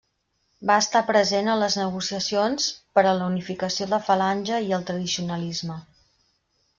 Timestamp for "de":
3.93-4.01